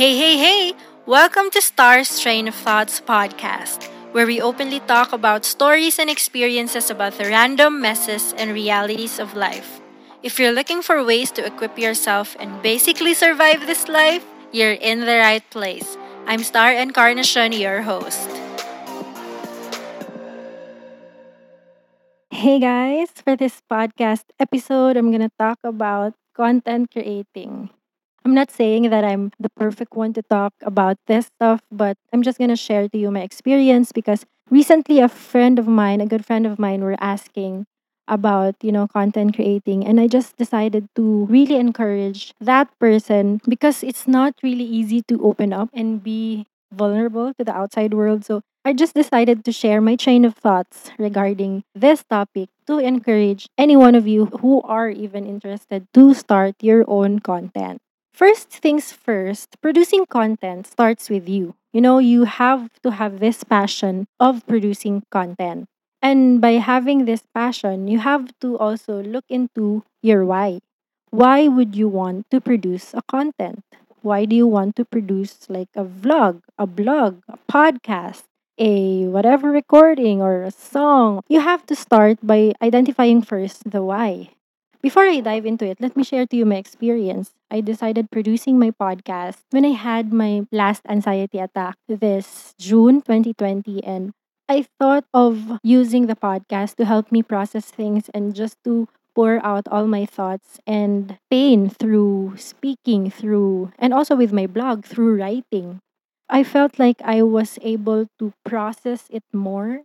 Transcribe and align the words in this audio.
Hey, 0.00 0.16
hey, 0.16 0.38
hey! 0.40 0.72
Welcome 1.04 1.52
to 1.52 1.60
Star's 1.60 2.24
Train 2.24 2.48
of 2.48 2.54
Thoughts 2.54 3.04
podcast, 3.04 3.84
where 4.16 4.24
we 4.24 4.40
openly 4.40 4.80
talk 4.88 5.12
about 5.12 5.44
stories 5.44 5.98
and 5.98 6.08
experiences 6.08 6.88
about 6.88 7.20
the 7.20 7.28
random 7.28 7.82
messes 7.82 8.32
and 8.40 8.48
realities 8.48 9.20
of 9.20 9.36
life. 9.36 9.84
If 10.22 10.40
you're 10.40 10.56
looking 10.56 10.80
for 10.80 11.04
ways 11.04 11.28
to 11.36 11.44
equip 11.44 11.76
yourself 11.76 12.34
and 12.40 12.62
basically 12.62 13.12
survive 13.12 13.66
this 13.66 13.92
life, 13.92 14.24
you're 14.56 14.72
in 14.72 15.04
the 15.04 15.20
right 15.20 15.44
place. 15.52 15.98
I'm 16.24 16.48
Star 16.48 16.72
Encarnacion, 16.72 17.52
your 17.52 17.82
host. 17.84 18.24
Hey 22.32 22.56
guys, 22.56 23.12
for 23.20 23.36
this 23.36 23.60
podcast 23.70 24.32
episode, 24.40 24.96
I'm 24.96 25.12
going 25.12 25.28
to 25.28 25.36
talk 25.36 25.58
about 25.62 26.14
content 26.32 26.88
creating. 26.88 27.68
I'm 28.24 28.34
not 28.34 28.50
saying 28.50 28.90
that 28.90 29.04
I'm 29.04 29.32
the 29.40 29.48
perfect 29.50 29.96
one 29.96 30.12
to 30.12 30.22
talk 30.22 30.52
about 30.62 30.98
this 31.06 31.26
stuff, 31.26 31.60
but 31.72 31.96
I'm 32.12 32.22
just 32.22 32.38
going 32.38 32.50
to 32.50 32.56
share 32.56 32.88
to 32.88 32.98
you 32.98 33.10
my 33.10 33.20
experience 33.22 33.92
because 33.92 34.26
recently 34.50 34.98
a 35.00 35.08
friend 35.08 35.58
of 35.58 35.66
mine, 35.66 36.00
a 36.00 36.06
good 36.06 36.24
friend 36.26 36.46
of 36.46 36.58
mine, 36.58 36.82
were 36.82 36.96
asking 37.00 37.66
about, 38.08 38.56
you 38.62 38.72
know, 38.72 38.86
content 38.88 39.34
creating. 39.36 39.86
And 39.86 39.98
I 40.00 40.06
just 40.06 40.36
decided 40.36 40.88
to 40.96 41.24
really 41.26 41.56
encourage 41.56 42.34
that 42.40 42.68
person 42.78 43.40
because 43.48 43.82
it's 43.82 44.06
not 44.06 44.34
really 44.42 44.64
easy 44.64 45.00
to 45.08 45.22
open 45.24 45.52
up 45.52 45.70
and 45.72 46.02
be 46.02 46.46
vulnerable 46.72 47.32
to 47.34 47.44
the 47.44 47.52
outside 47.56 47.94
world. 47.94 48.24
So 48.26 48.42
I 48.66 48.74
just 48.74 48.94
decided 48.94 49.44
to 49.46 49.52
share 49.52 49.80
my 49.80 49.96
train 49.96 50.26
of 50.26 50.34
thoughts 50.34 50.90
regarding 50.98 51.64
this 51.74 52.04
topic 52.04 52.50
to 52.66 52.78
encourage 52.78 53.48
any 53.56 53.76
one 53.76 53.94
of 53.94 54.06
you 54.06 54.26
who 54.44 54.60
are 54.62 54.90
even 54.90 55.24
interested 55.24 55.86
to 55.94 56.12
start 56.12 56.56
your 56.60 56.84
own 56.86 57.20
content. 57.20 57.80
First 58.12 58.48
things 58.50 58.92
first, 58.92 59.56
producing 59.62 60.04
content 60.06 60.66
starts 60.66 61.08
with 61.08 61.28
you. 61.28 61.54
You 61.72 61.80
know, 61.80 61.98
you 61.98 62.24
have 62.24 62.68
to 62.82 62.90
have 62.92 63.20
this 63.20 63.44
passion 63.44 64.06
of 64.18 64.46
producing 64.46 65.02
content. 65.10 65.66
And 66.02 66.40
by 66.40 66.52
having 66.62 67.04
this 67.04 67.22
passion, 67.34 67.88
you 67.88 67.98
have 68.00 68.32
to 68.40 68.58
also 68.58 69.02
look 69.02 69.24
into 69.28 69.84
your 70.02 70.24
why. 70.24 70.60
Why 71.10 71.48
would 71.48 71.74
you 71.76 71.88
want 71.88 72.26
to 72.30 72.40
produce 72.40 72.94
a 72.94 73.02
content? 73.02 73.64
Why 74.02 74.24
do 74.24 74.34
you 74.34 74.46
want 74.46 74.76
to 74.76 74.84
produce 74.84 75.48
like 75.48 75.68
a 75.76 75.84
vlog, 75.84 76.40
a 76.58 76.66
blog, 76.66 77.20
a 77.28 77.38
podcast, 77.50 78.24
a 78.58 79.06
whatever 79.06 79.50
recording 79.50 80.22
or 80.22 80.42
a 80.42 80.50
song? 80.50 81.20
You 81.28 81.40
have 81.40 81.66
to 81.66 81.76
start 81.76 82.18
by 82.22 82.54
identifying 82.62 83.22
first 83.22 83.70
the 83.70 83.82
why. 83.82 84.30
Before 84.82 85.04
I 85.04 85.20
dive 85.20 85.44
into 85.44 85.66
it, 85.66 85.80
let 85.80 85.96
me 85.96 86.04
share 86.04 86.26
to 86.26 86.36
you 86.36 86.46
my 86.46 86.56
experience. 86.56 87.32
I 87.50 87.60
decided 87.60 88.10
producing 88.10 88.58
my 88.58 88.70
podcast 88.70 89.44
when 89.50 89.64
I 89.64 89.76
had 89.76 90.12
my 90.12 90.46
last 90.50 90.82
anxiety 90.88 91.38
attack 91.38 91.76
this 91.86 92.54
June 92.58 93.02
2020 93.02 93.84
and 93.84 94.12
I 94.48 94.64
thought 94.80 95.04
of 95.12 95.60
using 95.62 96.06
the 96.06 96.16
podcast 96.16 96.76
to 96.76 96.86
help 96.86 97.12
me 97.12 97.22
process 97.22 97.66
things 97.70 98.08
and 98.14 98.34
just 98.34 98.56
to 98.64 98.88
pour 99.14 99.44
out 99.44 99.68
all 99.68 99.86
my 99.86 100.06
thoughts 100.06 100.58
and 100.66 101.18
pain 101.30 101.68
through 101.68 102.34
speaking 102.38 103.10
through 103.10 103.72
and 103.78 103.92
also 103.92 104.16
with 104.16 104.32
my 104.32 104.46
blog 104.46 104.84
through 104.86 105.20
writing. 105.20 105.80
I 106.28 106.42
felt 106.42 106.78
like 106.78 107.02
I 107.04 107.22
was 107.22 107.58
able 107.60 108.08
to 108.18 108.32
process 108.46 109.08
it 109.10 109.24
more. 109.32 109.82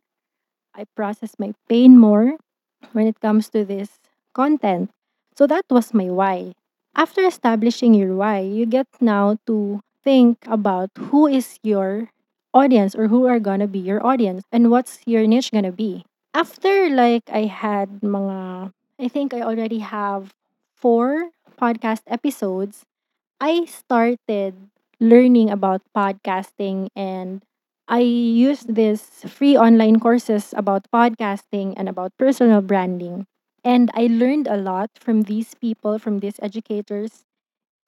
I 0.73 0.86
process 0.96 1.36
my 1.38 1.54
pain 1.68 1.98
more 2.00 2.38
when 2.94 3.08
it 3.08 3.20
comes 3.20 3.50
to 3.50 3.66
this 3.66 4.00
content. 4.36 4.91
So 5.38 5.47
that 5.47 5.66
was 5.72 5.94
my 5.94 6.11
why. 6.11 6.53
After 6.95 7.25
establishing 7.25 7.94
your 7.95 8.16
why, 8.16 8.39
you 8.39 8.66
get 8.67 8.88
now 9.02 9.38
to 9.47 9.81
think 10.03 10.38
about 10.47 10.92
who 11.11 11.27
is 11.27 11.59
your 11.64 12.09
audience 12.53 12.95
or 12.95 13.08
who 13.08 13.27
are 13.27 13.39
gonna 13.39 13.67
be 13.67 13.80
your 13.80 14.05
audience 14.05 14.44
and 14.52 14.72
what's 14.72 15.00
your 15.05 15.27
niche 15.27 15.52
gonna 15.52 15.71
be. 15.73 16.05
After 16.33 16.89
like 16.89 17.23
I 17.32 17.48
had 17.48 18.02
mga 18.04 18.71
I 18.99 19.08
think 19.10 19.33
I 19.33 19.42
already 19.42 19.80
have 19.80 20.32
four 20.76 21.31
podcast 21.60 22.04
episodes, 22.08 22.86
I 23.39 23.65
started 23.65 24.55
learning 24.99 25.49
about 25.52 25.81
podcasting 25.95 26.89
and 26.95 27.42
I 27.87 27.99
used 28.02 28.76
this 28.76 29.23
free 29.27 29.58
online 29.58 29.99
courses 29.99 30.54
about 30.58 30.87
podcasting 30.93 31.73
and 31.77 31.87
about 31.89 32.11
personal 32.17 32.61
branding. 32.61 33.27
And 33.65 33.92
I 33.93 34.08
learned 34.08 34.48
a 34.48 34.58
lot 34.58 34.92
from 34.95 35.23
these 35.23 35.55
people, 35.55 35.99
from 35.99 36.20
these 36.20 36.39
educators. 36.42 37.26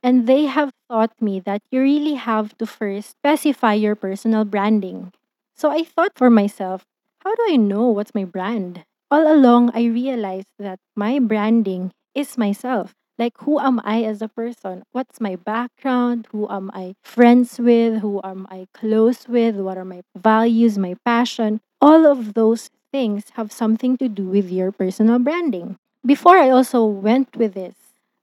And 0.04 0.28
they 0.28 0.46
have 0.46 0.72
taught 0.90 1.14
me 1.22 1.40
that 1.42 1.62
you 1.72 1.82
really 1.82 2.16
have 2.16 2.58
to 2.60 2.66
first 2.68 3.12
specify 3.12 3.74
your 3.74 3.96
personal 3.96 4.46
branding. 4.46 5.14
So 5.56 5.72
I 5.72 5.84
thought 5.84 6.14
for 6.16 6.30
myself, 6.30 6.86
how 7.24 7.36
do 7.36 7.46
I 7.50 7.58
know 7.58 7.88
what's 7.90 8.16
my 8.16 8.24
brand? 8.24 8.86
All 9.12 9.32
along, 9.32 9.72
I 9.74 9.86
realized 9.86 10.50
that 10.60 10.80
my 10.96 11.20
branding 11.20 11.92
is 12.16 12.38
myself. 12.38 12.94
Like, 13.18 13.34
who 13.42 13.60
am 13.60 13.82
I 13.84 14.04
as 14.04 14.22
a 14.22 14.28
person? 14.28 14.84
What's 14.92 15.20
my 15.20 15.36
background? 15.36 16.28
Who 16.32 16.48
am 16.50 16.70
I 16.74 16.96
friends 17.04 17.60
with? 17.60 18.02
Who 18.02 18.22
am 18.24 18.48
I 18.52 18.68
close 18.74 19.28
with? 19.28 19.56
What 19.58 19.78
are 19.78 19.86
my 19.86 20.02
values, 20.16 20.78
my 20.78 20.96
passion? 21.04 21.62
All 21.82 22.06
of 22.06 22.36
those 22.36 22.70
things 22.92 23.32
have 23.36 23.52
something 23.52 23.98
to 23.98 24.08
do 24.08 24.24
with 24.28 24.50
your 24.52 24.72
personal 24.72 25.20
branding. 25.20 25.78
Before 26.06 26.38
I 26.38 26.50
also 26.50 26.86
went 26.86 27.36
with 27.36 27.54
this, 27.54 27.76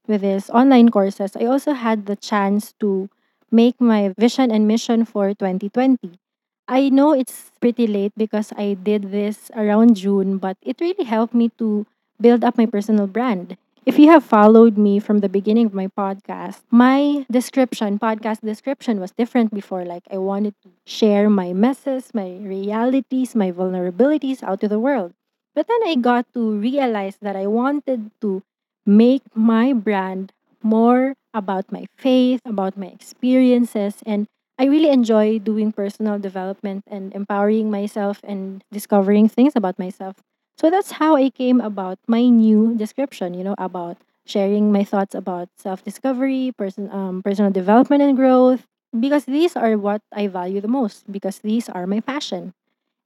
with 0.07 0.21
this 0.21 0.49
online 0.49 0.89
courses, 0.89 1.35
I 1.35 1.45
also 1.45 1.73
had 1.73 2.05
the 2.05 2.15
chance 2.15 2.73
to 2.79 3.09
make 3.51 3.79
my 3.79 4.13
vision 4.17 4.51
and 4.51 4.67
mission 4.67 5.05
for 5.05 5.33
2020. 5.33 6.19
I 6.67 6.89
know 6.89 7.13
it's 7.13 7.51
pretty 7.61 7.85
late 7.85 8.13
because 8.17 8.51
I 8.57 8.73
did 8.73 9.11
this 9.11 9.51
around 9.55 9.95
June, 9.95 10.37
but 10.37 10.57
it 10.61 10.81
really 10.81 11.05
helped 11.05 11.33
me 11.33 11.49
to 11.59 11.85
build 12.19 12.43
up 12.43 12.57
my 12.57 12.65
personal 12.65 13.05
brand. 13.07 13.57
If 13.85 13.99
you 13.99 14.09
have 14.09 14.23
followed 14.25 14.77
me 14.77 14.97
from 14.99 15.19
the 15.19 15.29
beginning 15.29 15.67
of 15.67 15.73
my 15.73 15.87
podcast, 15.87 16.61
my 16.71 17.25
description, 17.29 17.99
podcast 17.99 18.41
description 18.41 18.99
was 18.99 19.11
different 19.11 19.53
before. 19.53 19.85
Like 19.85 20.03
I 20.09 20.17
wanted 20.17 20.55
to 20.63 20.69
share 20.85 21.29
my 21.29 21.53
messes, 21.53 22.09
my 22.13 22.37
realities, 22.41 23.35
my 23.35 23.51
vulnerabilities 23.51 24.41
out 24.41 24.59
to 24.61 24.67
the 24.67 24.79
world. 24.79 25.13
But 25.53 25.67
then 25.67 25.79
I 25.85 25.95
got 25.95 26.25
to 26.33 26.57
realize 26.57 27.17
that 27.21 27.35
I 27.35 27.45
wanted 27.45 28.09
to 28.21 28.41
make 28.85 29.21
my 29.35 29.71
brand 29.71 30.33
more 30.63 31.13
about 31.33 31.71
my 31.71 31.85
faith, 31.95 32.41
about 32.43 32.75
my 32.77 32.87
experiences, 32.87 34.01
and 34.05 34.27
I 34.57 34.65
really 34.65 34.89
enjoy 34.89 35.37
doing 35.37 35.71
personal 35.71 36.17
development 36.17 36.85
and 36.87 37.13
empowering 37.13 37.69
myself 37.69 38.21
and 38.23 38.63
discovering 38.71 39.29
things 39.29 39.53
about 39.55 39.77
myself. 39.77 40.15
So 40.57 40.69
that's 40.69 40.91
how 40.91 41.15
I 41.15 41.29
came 41.29 41.59
about 41.59 41.99
my 42.07 42.27
new 42.27 42.75
description, 42.75 43.33
you 43.33 43.43
know, 43.43 43.55
about 43.57 43.97
sharing 44.25 44.71
my 44.71 44.83
thoughts 44.83 45.13
about 45.13 45.49
self-discovery, 45.57 46.53
person 46.57 46.89
um, 46.91 47.21
personal 47.21 47.51
development 47.51 48.01
and 48.01 48.15
growth 48.17 48.65
because 48.97 49.25
these 49.25 49.55
are 49.55 49.77
what 49.77 50.01
I 50.13 50.27
value 50.27 50.61
the 50.61 50.67
most 50.71 51.11
because 51.11 51.39
these 51.39 51.69
are 51.69 51.85
my 51.85 51.99
passion. 51.99 52.53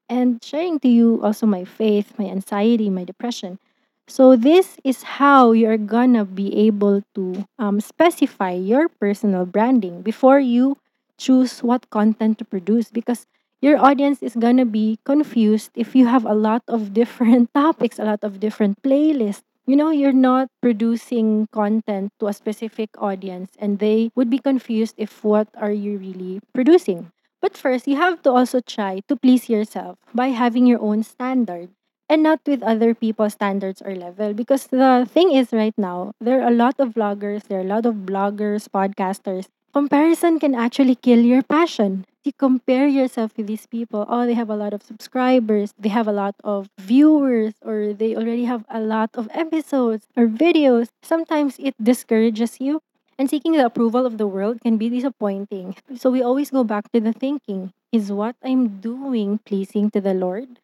And 0.09 0.43
sharing 0.43 0.79
to 0.81 0.88
you 0.88 1.21
also 1.23 1.45
my 1.45 1.63
faith, 1.65 2.17
my 2.17 2.25
anxiety, 2.25 2.89
my 2.89 3.03
depression. 3.03 3.59
So 4.07 4.35
this 4.35 4.77
is 4.83 5.03
how 5.21 5.51
you're 5.51 5.77
gonna 5.77 6.25
be 6.25 6.55
able 6.67 7.03
to 7.15 7.45
um, 7.59 7.79
specify 7.79 8.51
your 8.53 8.89
personal 8.89 9.45
branding 9.45 10.01
before 10.01 10.39
you 10.39 10.77
choose 11.17 11.61
what 11.61 11.89
content 11.91 12.39
to 12.39 12.45
produce 12.45 12.89
because 12.91 13.27
your 13.61 13.77
audience 13.77 14.21
is 14.23 14.35
gonna 14.35 14.65
be 14.65 14.99
confused 15.05 15.71
if 15.75 15.95
you 15.95 16.07
have 16.07 16.25
a 16.25 16.33
lot 16.33 16.63
of 16.67 16.93
different 16.93 17.53
topics, 17.55 17.99
a 17.99 18.05
lot 18.05 18.23
of 18.23 18.39
different 18.39 18.81
playlists. 18.81 19.43
You 19.67 19.75
know, 19.75 19.91
you're 19.91 20.13
not 20.15 20.49
producing 20.61 21.47
content 21.51 22.11
to 22.19 22.27
a 22.27 22.33
specific 22.33 22.89
audience 22.97 23.51
and 23.59 23.77
they 23.79 24.11
would 24.15 24.29
be 24.29 24.39
confused 24.39 24.95
if 24.97 25.23
what 25.23 25.47
are 25.56 25.71
you 25.71 25.97
really 25.97 26.39
producing. 26.53 27.11
But 27.41 27.56
first, 27.56 27.88
you 27.88 27.95
have 27.95 28.21
to 28.23 28.31
also 28.31 28.59
try 28.61 29.01
to 29.07 29.15
please 29.15 29.47
yourself 29.50 29.97
by 30.13 30.29
having 30.29 30.65
your 30.65 30.81
own 30.81 31.03
standard 31.03 31.69
and 32.09 32.23
not 32.23 32.41
with 32.45 32.63
other 32.63 32.94
people's 32.94 33.33
standards 33.33 33.81
or 33.81 33.95
level. 33.95 34.33
Because 34.33 34.67
the 34.67 35.07
thing 35.09 35.31
is, 35.31 35.53
right 35.53 35.75
now, 35.77 36.13
there 36.19 36.41
are 36.41 36.47
a 36.50 36.55
lot 36.55 36.75
of 36.79 36.95
vloggers, 36.95 37.44
there 37.47 37.59
are 37.59 37.67
a 37.67 37.71
lot 37.75 37.85
of 37.85 38.07
bloggers, 38.09 38.67
podcasters. 38.67 39.45
Comparison 39.73 40.39
can 40.39 40.55
actually 40.55 40.95
kill 40.95 41.19
your 41.19 41.44
passion. 41.44 42.05
You 42.24 42.33
compare 42.33 42.88
yourself 42.88 43.36
with 43.38 43.48
these 43.48 43.66
people. 43.66 44.06
Oh, 44.07 44.25
they 44.25 44.33
have 44.33 44.50
a 44.50 44.56
lot 44.56 44.74
of 44.74 44.83
subscribers, 44.83 45.74
they 45.80 45.89
have 45.89 46.07
a 46.07 46.12
lot 46.12 46.36
of 46.44 46.69
viewers, 46.77 47.54
or 47.62 47.94
they 47.94 48.16
already 48.16 48.45
have 48.45 48.66
a 48.69 48.80
lot 48.80 49.10
of 49.16 49.30
episodes 49.33 50.06
or 50.16 50.27
videos. 50.27 50.89
Sometimes 51.01 51.56
it 51.60 51.75
discourages 51.81 52.57
you. 52.60 52.81
And 53.18 53.30
seeking 53.30 53.51
the 53.51 53.66
approval 53.66 54.06
of 54.06 54.18
the 54.18 54.27
world 54.27 54.62
can 54.62 54.77
be 54.77 54.88
disappointing. 54.88 55.75
So 55.98 56.10
we 56.10 56.21
always 56.21 56.51
go 56.51 56.63
back 56.63 56.89
to 56.94 57.01
the 57.01 57.12
thinking 57.12 57.74
is 57.92 58.12
what 58.13 58.36
I'm 58.44 58.80
doing 58.80 59.39
pleasing 59.44 59.89
to 59.92 60.00
the 60.00 60.13
Lord? 60.13 60.60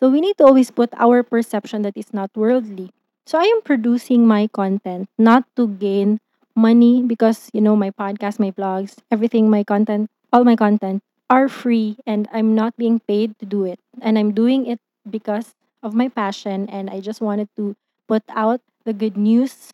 So 0.00 0.08
we 0.10 0.20
need 0.20 0.38
to 0.38 0.44
always 0.44 0.70
put 0.70 0.90
our 0.96 1.22
perception 1.22 1.82
that 1.82 1.96
is 1.96 2.12
not 2.12 2.30
worldly. 2.34 2.90
So 3.26 3.38
I 3.38 3.44
am 3.44 3.62
producing 3.62 4.26
my 4.26 4.48
content 4.48 5.08
not 5.18 5.44
to 5.56 5.68
gain 5.68 6.18
money 6.56 7.02
because 7.02 7.50
you 7.52 7.60
know 7.60 7.76
my 7.76 7.90
podcast, 7.90 8.40
my 8.40 8.50
vlogs, 8.50 8.96
everything, 9.10 9.48
my 9.50 9.62
content, 9.62 10.10
all 10.32 10.44
my 10.44 10.56
content 10.56 11.02
are 11.28 11.48
free 11.48 11.96
and 12.06 12.28
I'm 12.32 12.54
not 12.54 12.76
being 12.76 13.00
paid 13.00 13.38
to 13.38 13.46
do 13.46 13.64
it. 13.64 13.78
And 14.00 14.18
I'm 14.18 14.32
doing 14.32 14.66
it 14.66 14.80
because 15.08 15.54
of 15.82 15.94
my 15.94 16.08
passion 16.08 16.68
and 16.68 16.90
I 16.90 17.00
just 17.00 17.20
wanted 17.20 17.48
to 17.56 17.76
put 18.08 18.22
out 18.28 18.60
the 18.84 18.92
good 18.92 19.16
news, 19.16 19.70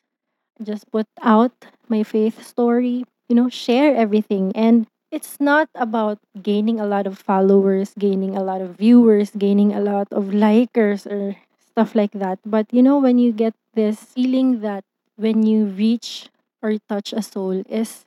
just 0.62 0.91
put 0.91 1.06
out 1.23 1.53
my 1.88 2.03
faith 2.03 2.44
story, 2.44 3.05
you 3.29 3.37
know, 3.37 3.49
share 3.49 3.94
everything. 3.97 4.53
And 4.55 4.87
it's 5.11 5.38
not 5.41 5.69
about 5.75 6.19
gaining 6.43 6.81
a 6.81 6.87
lot 6.87 7.06
of 7.06 7.19
followers, 7.19 7.94
gaining 7.99 8.37
a 8.37 8.43
lot 8.43 8.61
of 8.61 8.76
viewers, 8.76 9.31
gaining 9.37 9.73
a 9.75 9.81
lot 9.81 10.08
of 10.11 10.26
likers 10.35 11.06
or 11.06 11.37
stuff 11.61 11.94
like 11.94 12.12
that. 12.12 12.38
But 12.44 12.67
you 12.73 12.82
know, 12.82 12.99
when 12.99 13.19
you 13.19 13.32
get 13.32 13.55
this 13.75 14.00
feeling 14.00 14.61
that 14.61 14.85
when 15.17 15.47
you 15.47 15.67
reach 15.67 16.29
or 16.62 16.76
touch 16.88 17.12
a 17.12 17.23
soul 17.23 17.62
is 17.69 18.05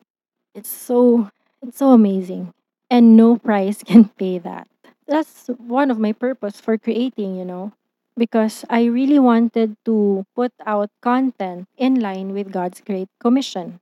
it's 0.56 0.70
so 0.70 1.30
it's 1.62 1.78
so 1.78 1.92
amazing. 1.92 2.54
And 2.90 3.16
no 3.16 3.38
price 3.50 3.84
can 3.84 4.10
pay 4.18 4.38
that. 4.40 4.68
That's 5.08 5.48
one 5.58 5.90
of 5.92 6.00
my 6.00 6.14
purpose 6.14 6.60
for 6.62 6.78
creating, 6.78 7.36
you 7.36 7.46
know, 7.46 7.74
because 8.18 8.66
I 8.70 8.86
really 8.86 9.20
wanted 9.20 9.76
to 9.86 10.26
put 10.36 10.54
out 10.66 10.90
content 11.02 11.68
in 11.78 12.00
line 12.00 12.34
with 12.34 12.52
God's 12.52 12.82
great 12.82 13.10
commission. 13.20 13.80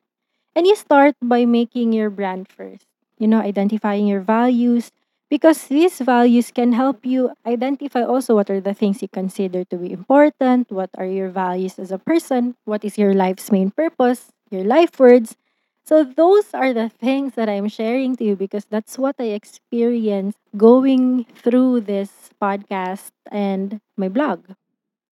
And 0.56 0.68
you 0.68 0.76
start 0.76 1.16
by 1.22 1.46
making 1.46 1.94
your 1.94 2.10
brand 2.10 2.50
first, 2.50 2.86
you 3.20 3.28
know, 3.28 3.40
identifying 3.40 4.08
your 4.08 4.22
values, 4.22 4.92
because 5.30 5.68
these 5.68 6.00
values 6.00 6.52
can 6.52 6.74
help 6.74 7.06
you 7.06 7.32
identify 7.46 8.04
also 8.04 8.36
what 8.36 8.50
are 8.50 8.62
the 8.62 8.74
things 8.74 9.02
you 9.02 9.08
consider 9.10 9.64
to 9.66 9.78
be 9.78 9.92
important, 9.92 10.72
what 10.72 10.90
are 10.98 11.06
your 11.08 11.30
values 11.30 11.80
as 11.80 11.92
a 11.92 12.00
person, 12.00 12.56
what 12.66 12.86
is 12.86 12.98
your 12.98 13.14
life's 13.14 13.52
main 13.52 13.72
purpose, 13.72 14.32
your 14.52 14.64
life 14.64 15.00
words. 15.00 15.38
So, 15.88 16.04
those 16.04 16.54
are 16.54 16.74
the 16.74 16.90
things 16.90 17.36
that 17.36 17.48
I'm 17.48 17.70
sharing 17.70 18.16
to 18.18 18.24
you 18.26 18.36
because 18.36 18.66
that's 18.70 18.98
what 18.98 19.16
I 19.20 19.32
experienced 19.32 20.38
going 20.58 21.24
through 21.24 21.82
this 21.82 22.30
podcast 22.42 23.12
and 23.32 23.80
my 23.96 24.10
blog. 24.10 24.44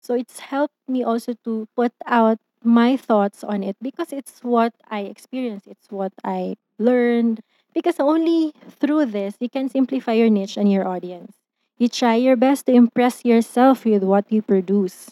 So 0.04 0.16
it's 0.16 0.40
helped 0.40 0.76
me 0.88 1.04
also 1.04 1.34
to 1.46 1.68
put 1.76 1.94
out 2.08 2.40
my 2.64 2.98
thoughts 2.98 3.44
on 3.44 3.64
it 3.64 3.78
because 3.82 4.14
it's 4.14 4.40
what 4.44 4.74
I 4.90 5.02
experienced, 5.02 5.68
it's 5.68 5.92
what 5.92 6.14
I 6.24 6.56
learned. 6.80 7.42
Because 7.74 8.00
only 8.00 8.54
through 8.70 9.08
this 9.08 9.36
you 9.40 9.50
can 9.50 9.70
simplify 9.70 10.14
your 10.14 10.30
niche 10.30 10.58
and 10.58 10.72
your 10.72 10.88
audience. 10.88 11.34
You 11.78 11.90
try 11.90 12.16
your 12.16 12.36
best 12.38 12.68
to 12.68 12.74
impress 12.74 13.26
yourself 13.26 13.86
with 13.86 14.04
what 14.04 14.32
you 14.32 14.42
produce. 14.42 15.12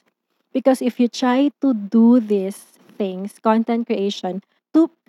Because 0.53 0.81
if 0.81 0.99
you 0.99 1.07
try 1.07 1.51
to 1.61 1.73
do 1.73 2.19
these 2.19 2.57
things, 2.97 3.39
content 3.39 3.87
creation, 3.87 4.41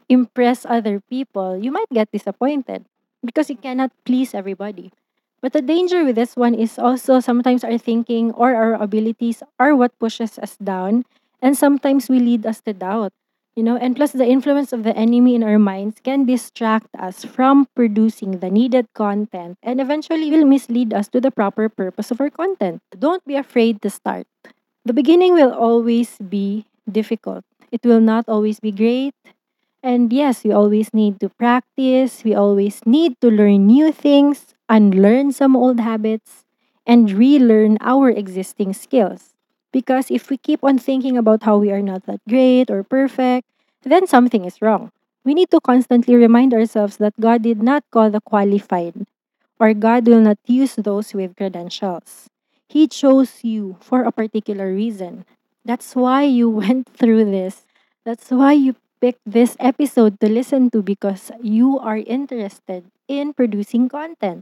impress 0.09 0.67
other 0.67 1.01
people, 1.01 1.57
you 1.57 1.73
might 1.73 1.91
get 1.93 2.11
disappointed 2.13 2.85
because 3.25 3.51
you 3.51 3.57
cannot 3.57 3.93
please 4.05 4.35
everybody. 4.35 4.93
But 5.41 5.53
the 5.53 5.63
danger 5.63 6.05
with 6.05 6.17
this 6.17 6.37
one 6.37 6.55
is 6.55 6.79
also 6.79 7.21
sometimes 7.21 7.65
our 7.65 7.77
thinking 7.79 8.33
or 8.33 8.55
our 8.55 8.75
abilities 8.75 9.43
are 9.61 9.77
what 9.77 9.99
pushes 9.99 10.39
us 10.39 10.57
down, 10.57 11.05
and 11.43 11.57
sometimes 11.57 12.09
we 12.09 12.19
lead 12.19 12.47
us 12.47 12.61
to 12.63 12.73
doubt. 12.73 13.13
You 13.55 13.63
know, 13.63 13.77
and 13.77 13.95
plus 13.95 14.11
the 14.11 14.27
influence 14.27 14.73
of 14.73 14.83
the 14.83 14.97
enemy 14.97 15.37
in 15.37 15.45
our 15.45 15.61
minds 15.61 16.01
can 16.03 16.27
distract 16.27 16.89
us 16.99 17.25
from 17.25 17.69
producing 17.77 18.41
the 18.41 18.51
needed 18.51 18.89
content 18.95 19.59
and 19.63 19.81
eventually 19.81 20.29
will 20.29 20.45
mislead 20.45 20.93
us 20.93 21.07
to 21.15 21.21
the 21.21 21.31
proper 21.31 21.69
purpose 21.69 22.11
of 22.11 22.21
our 22.21 22.31
content. 22.31 22.83
Don't 22.99 23.23
be 23.25 23.37
afraid 23.37 23.81
to 23.83 23.91
start. 23.91 24.27
The 24.85 24.93
beginning 24.93 25.35
will 25.35 25.53
always 25.53 26.19
be 26.19 26.67
difficult. 26.91 27.45
It 27.71 27.83
will 27.85 28.01
not 28.01 28.29
always 28.29 28.61
be 28.61 28.73
great. 28.73 29.15
And 29.85 30.13
yes, 30.13 30.45
we 30.45 30.53
always 30.53 30.95
need 30.95 31.21
to 31.21 31.29
practice. 31.29 32.25
We 32.25 32.35
always 32.35 32.81
need 32.87 33.21
to 33.21 33.29
learn 33.31 33.67
new 33.67 33.93
things, 33.93 34.55
unlearn 34.69 35.33
some 35.33 35.55
old 35.55 35.81
habits, 35.81 36.45
and 36.87 37.11
relearn 37.13 37.77
our 37.81 38.09
existing 38.09 38.73
skills. 38.73 39.35
Because 39.73 40.11
if 40.11 40.31
we 40.31 40.39
keep 40.39 40.65
on 40.65 40.79
thinking 40.79 41.19
about 41.19 41.43
how 41.43 41.59
we 41.59 41.71
are 41.71 41.83
not 41.83 42.07
that 42.07 42.21
great 42.29 42.71
or 42.71 42.83
perfect, 42.83 43.47
then 43.83 44.07
something 44.07 44.45
is 44.47 44.63
wrong. 44.63 44.91
We 45.25 45.35
need 45.35 45.51
to 45.51 45.61
constantly 45.61 46.15
remind 46.17 46.55
ourselves 46.55 46.97
that 46.99 47.21
God 47.21 47.43
did 47.43 47.63
not 47.63 47.85
call 47.91 48.11
the 48.11 48.21
qualified, 48.21 49.05
or 49.61 49.75
God 49.75 50.07
will 50.07 50.21
not 50.21 50.39
use 50.47 50.77
those 50.77 51.15
with 51.15 51.37
credentials. 51.37 52.29
He 52.69 52.89
chose 52.89 53.45
you 53.45 53.77
for 53.81 54.03
a 54.05 54.13
particular 54.13 54.73
reason. 54.73 55.25
That's 55.65 55.95
why 55.97 56.25
you 56.25 56.51
went 56.63 56.89
through 56.97 57.27
this. 57.27 57.65
That's 58.05 58.31
why 58.31 58.53
you 58.53 58.77
picked 59.05 59.29
this 59.29 59.53
episode 59.61 60.17
to 60.17 60.33
listen 60.33 60.73
to 60.73 60.81
because 60.81 61.29
you 61.45 61.77
are 61.77 62.01
interested 62.01 62.89
in 63.05 63.37
producing 63.37 63.85
content. 63.85 64.41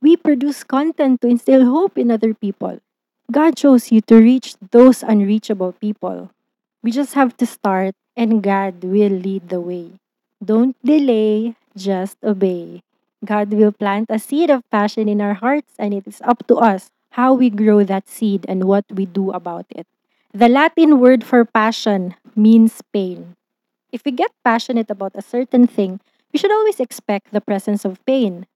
We 0.00 0.16
produce 0.16 0.64
content 0.64 1.20
to 1.20 1.28
instill 1.28 1.68
hope 1.68 2.00
in 2.00 2.08
other 2.08 2.32
people. 2.32 2.80
God 3.28 3.60
chose 3.60 3.92
you 3.92 4.00
to 4.08 4.16
reach 4.16 4.56
those 4.72 5.04
unreachable 5.04 5.76
people. 5.76 6.32
We 6.80 6.96
just 6.96 7.12
have 7.12 7.36
to 7.36 7.44
start, 7.44 7.92
and 8.16 8.40
God 8.40 8.80
will 8.80 9.12
lead 9.12 9.52
the 9.52 9.60
way. 9.60 10.00
Don't 10.40 10.80
delay, 10.80 11.52
just 11.76 12.16
obey. 12.24 12.80
God 13.20 13.52
will 13.52 13.72
plant 13.72 14.08
a 14.08 14.16
seed 14.16 14.48
of 14.48 14.64
passion 14.72 15.12
in 15.12 15.20
our 15.20 15.36
hearts, 15.36 15.76
and 15.76 15.92
it 15.92 16.08
is 16.08 16.24
up 16.24 16.48
to 16.48 16.56
us 16.56 16.88
how 17.20 17.36
we 17.36 17.52
grow 17.52 17.84
that 17.84 18.08
seed 18.08 18.48
and 18.48 18.64
what 18.64 18.88
we 18.88 19.04
do 19.04 19.28
about 19.28 19.68
it. 19.68 19.84
The 20.32 20.48
Latin 20.48 21.00
word 21.04 21.20
for 21.20 21.44
passion 21.44 22.16
means 22.32 22.80
pain. 22.88 23.36
If 23.94 24.02
we 24.04 24.10
get 24.10 24.34
passionate 24.42 24.90
about 24.90 25.14
a 25.14 25.22
certain 25.22 25.70
thing, 25.70 26.00
we 26.32 26.38
should 26.42 26.50
always 26.50 26.80
expect 26.82 27.30
the 27.30 27.40
presence 27.40 27.86
of 27.86 28.02
pain. 28.04 28.46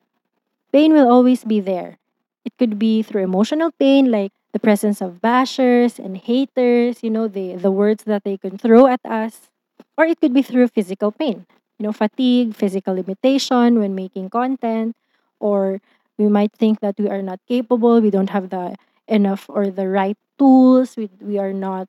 Pain 0.72 0.92
will 0.92 1.06
always 1.06 1.44
be 1.44 1.60
there. 1.60 1.98
It 2.44 2.58
could 2.58 2.78
be 2.78 3.02
through 3.06 3.22
emotional 3.22 3.70
pain, 3.78 4.10
like 4.10 4.32
the 4.52 4.58
presence 4.58 5.00
of 5.00 5.22
bashers 5.22 6.02
and 6.02 6.16
haters, 6.18 7.04
you 7.06 7.10
know, 7.10 7.28
the, 7.28 7.54
the 7.54 7.70
words 7.70 8.02
that 8.04 8.24
they 8.24 8.36
can 8.36 8.58
throw 8.58 8.88
at 8.90 9.00
us. 9.06 9.48
Or 9.96 10.06
it 10.06 10.20
could 10.20 10.34
be 10.34 10.42
through 10.42 10.74
physical 10.74 11.12
pain, 11.12 11.46
you 11.78 11.86
know, 11.86 11.92
fatigue, 11.92 12.54
physical 12.54 12.94
limitation 12.94 13.78
when 13.78 13.94
making 13.94 14.30
content, 14.30 14.96
or 15.38 15.80
we 16.18 16.26
might 16.26 16.52
think 16.52 16.80
that 16.80 16.98
we 16.98 17.08
are 17.08 17.22
not 17.22 17.38
capable, 17.46 18.00
we 18.00 18.10
don't 18.10 18.30
have 18.30 18.50
the 18.50 18.74
enough 19.06 19.46
or 19.48 19.70
the 19.70 19.86
right 19.86 20.18
tools, 20.38 20.96
we, 20.96 21.10
we 21.20 21.38
are 21.38 21.52
not, 21.52 21.88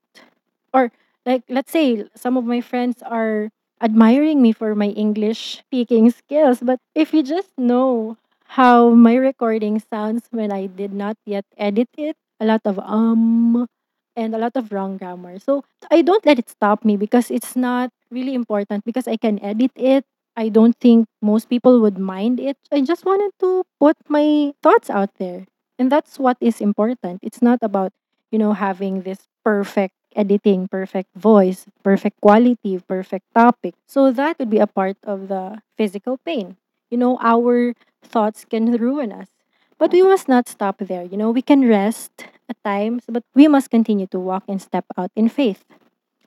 or 0.73 0.91
like, 1.25 1.43
let's 1.49 1.71
say 1.71 2.05
some 2.15 2.37
of 2.37 2.45
my 2.45 2.61
friends 2.61 3.01
are 3.03 3.49
admiring 3.81 4.41
me 4.41 4.51
for 4.51 4.75
my 4.75 4.87
English 4.89 5.59
speaking 5.59 6.11
skills, 6.11 6.59
but 6.61 6.79
if 6.95 7.13
you 7.13 7.23
just 7.23 7.51
know 7.57 8.17
how 8.59 8.89
my 8.89 9.15
recording 9.15 9.79
sounds 9.79 10.27
when 10.31 10.51
I 10.51 10.65
did 10.67 10.91
not 10.93 11.17
yet 11.25 11.45
edit 11.57 11.89
it, 11.97 12.15
a 12.39 12.45
lot 12.45 12.61
of 12.65 12.79
um 12.79 13.67
and 14.15 14.35
a 14.35 14.37
lot 14.37 14.55
of 14.55 14.71
wrong 14.71 14.97
grammar. 14.97 15.39
So 15.39 15.63
I 15.91 16.01
don't 16.01 16.25
let 16.25 16.39
it 16.39 16.49
stop 16.49 16.83
me 16.83 16.97
because 16.97 17.31
it's 17.31 17.55
not 17.55 17.91
really 18.11 18.33
important 18.33 18.83
because 18.85 19.07
I 19.07 19.17
can 19.17 19.39
edit 19.43 19.71
it. 19.75 20.03
I 20.35 20.49
don't 20.49 20.75
think 20.79 21.07
most 21.21 21.49
people 21.49 21.81
would 21.81 21.97
mind 21.97 22.39
it. 22.39 22.57
I 22.71 22.81
just 22.81 23.05
wanted 23.05 23.31
to 23.39 23.63
put 23.79 23.97
my 24.07 24.53
thoughts 24.63 24.89
out 24.89 25.11
there. 25.19 25.45
And 25.77 25.91
that's 25.91 26.19
what 26.19 26.37
is 26.41 26.59
important. 26.61 27.19
It's 27.23 27.41
not 27.41 27.59
about, 27.61 27.91
you 28.31 28.39
know, 28.39 28.53
having 28.53 29.01
this 29.03 29.27
perfect 29.43 29.93
editing, 30.15 30.67
perfect 30.67 31.09
voice, 31.15 31.65
perfect 31.83 32.19
quality, 32.21 32.79
perfect 32.87 33.25
topic. 33.35 33.75
So 33.87 34.11
that 34.11 34.39
would 34.39 34.49
be 34.49 34.59
a 34.59 34.67
part 34.67 34.97
of 35.03 35.27
the 35.27 35.61
physical 35.77 36.17
pain. 36.17 36.57
You 36.89 36.97
know, 36.97 37.17
our 37.21 37.73
thoughts 38.03 38.45
can 38.45 38.73
ruin 38.77 39.11
us. 39.11 39.29
But 39.77 39.91
we 39.93 40.01
must 40.03 40.27
not 40.27 40.49
stop 40.49 40.77
there. 40.79 41.03
You 41.03 41.17
know, 41.17 41.31
we 41.31 41.41
can 41.41 41.67
rest 41.67 42.11
at 42.49 42.57
times, 42.65 43.05
but 43.07 43.23
we 43.33 43.47
must 43.47 43.69
continue 43.69 44.07
to 44.07 44.19
walk 44.19 44.43
and 44.47 44.61
step 44.61 44.85
out 44.97 45.11
in 45.15 45.29
faith. 45.29 45.63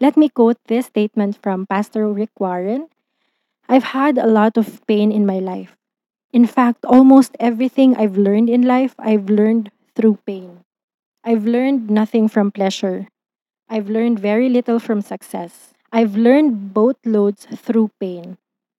Let 0.01 0.17
me 0.17 0.29
quote 0.29 0.59
this 0.67 0.87
statement 0.87 1.39
from 1.43 1.67
Pastor 1.67 2.09
Rick 2.13 2.31
Warren 2.39 2.89
I've 3.69 3.85
had 3.97 4.19
a 4.19 4.27
lot 4.29 4.57
of 4.57 4.87
pain 4.87 5.11
in 5.11 5.27
my 5.27 5.39
life. 5.41 5.77
In 6.33 6.47
fact, 6.47 6.85
almost 6.85 7.37
everything 7.41 7.97
I've 7.97 8.17
learned 8.19 8.51
in 8.51 8.63
life, 8.63 8.95
I've 8.99 9.31
learned 9.31 9.71
through 9.97 10.19
pain. 10.27 10.65
I've 11.25 11.47
learned 11.47 11.91
nothing 11.91 12.29
from 12.29 12.53
pleasure. 12.53 13.09
I've 13.73 13.89
learned 13.89 14.19
very 14.19 14.51
little 14.51 14.79
from 14.79 15.01
success. 15.01 15.73
I've 15.91 16.15
learned 16.15 16.75
both 16.75 16.97
loads 17.07 17.47
through 17.57 17.89
pain. 17.99 18.37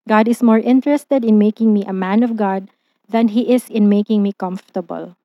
God 0.08 0.28
is 0.28 0.44
more 0.44 0.60
interested 0.60 1.26
in 1.26 1.40
making 1.40 1.74
me 1.74 1.84
a 1.84 1.92
man 1.92 2.22
of 2.22 2.38
God 2.38 2.70
than 3.10 3.30
He 3.30 3.52
is 3.52 3.68
in 3.74 3.90
making 3.90 4.22
me 4.22 4.34
comfortable. 4.38 5.18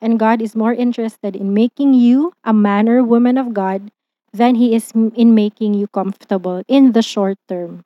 And 0.00 0.18
God 0.18 0.40
is 0.40 0.56
more 0.56 0.72
interested 0.72 1.36
in 1.36 1.52
making 1.52 1.92
you 1.92 2.32
a 2.44 2.54
man 2.54 2.88
or 2.88 3.04
woman 3.04 3.36
of 3.36 3.52
God 3.52 3.92
than 4.32 4.54
He 4.54 4.74
is 4.74 4.90
in 4.96 5.34
making 5.34 5.74
you 5.74 5.86
comfortable 5.88 6.62
in 6.66 6.92
the 6.92 7.02
short 7.02 7.36
term. 7.46 7.84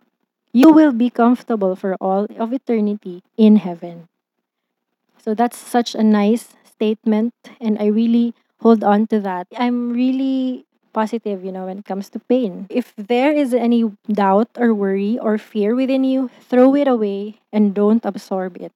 You 0.53 0.71
will 0.71 0.93
be 0.93 1.11
comfortable 1.11 1.75
for 1.75 1.97
all 2.01 2.29
of 2.39 2.53
eternity 2.53 3.25
in 3.37 3.57
heaven. 3.57 4.07
So 5.19 5.35
that's 5.35 5.59
such 5.59 5.97
a 5.97 6.05
nice 6.05 6.55
statement, 6.63 7.35
and 7.61 7.77
I 7.81 7.87
really 7.87 8.35
hold 8.61 8.85
on 8.85 9.09
to 9.09 9.19
that. 9.19 9.49
I'm 9.59 9.91
really 9.91 10.65
positive, 10.95 11.45
you 11.45 11.51
know, 11.51 11.67
when 11.67 11.79
it 11.79 11.85
comes 11.85 12.09
to 12.11 12.19
pain. 12.19 12.67
If 12.71 12.95
there 12.97 13.35
is 13.35 13.53
any 13.53 13.91
doubt 14.07 14.49
or 14.57 14.73
worry 14.73 15.19
or 15.19 15.37
fear 15.37 15.75
within 15.75 16.05
you, 16.05 16.31
throw 16.49 16.75
it 16.75 16.87
away 16.87 17.43
and 17.53 17.75
don't 17.75 18.05
absorb 18.07 18.57
it. 18.63 18.73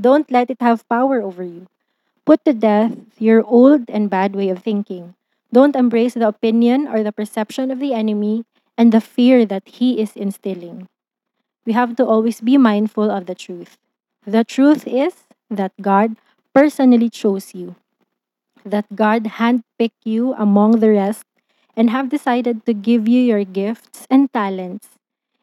Don't 0.00 0.30
let 0.30 0.50
it 0.50 0.60
have 0.60 0.88
power 0.88 1.22
over 1.22 1.44
you. 1.46 1.68
Put 2.26 2.44
to 2.44 2.52
death 2.52 2.98
your 3.18 3.46
old 3.46 3.86
and 3.88 4.10
bad 4.10 4.34
way 4.34 4.48
of 4.50 4.62
thinking. 4.62 5.14
Don't 5.52 5.76
embrace 5.76 6.14
the 6.14 6.26
opinion 6.26 6.88
or 6.88 7.02
the 7.02 7.12
perception 7.12 7.70
of 7.70 7.78
the 7.78 7.94
enemy 7.94 8.44
and 8.76 8.90
the 8.90 9.00
fear 9.00 9.46
that 9.46 9.62
he 9.78 10.00
is 10.00 10.16
instilling. 10.16 10.88
We 11.64 11.72
have 11.72 11.94
to 11.96 12.06
always 12.06 12.40
be 12.40 12.58
mindful 12.58 13.10
of 13.10 13.26
the 13.26 13.34
truth. 13.34 13.78
The 14.26 14.44
truth 14.44 14.86
is 14.86 15.14
that 15.50 15.72
God 15.80 16.16
personally 16.54 17.10
chose 17.10 17.54
you, 17.54 17.76
that 18.64 18.86
God 18.94 19.38
handpicked 19.38 20.02
you 20.04 20.34
among 20.34 20.80
the 20.80 20.90
rest 20.90 21.26
and 21.76 21.90
have 21.90 22.08
decided 22.08 22.66
to 22.66 22.74
give 22.74 23.08
you 23.08 23.20
your 23.20 23.44
gifts 23.44 24.06
and 24.10 24.32
talents, 24.32 24.98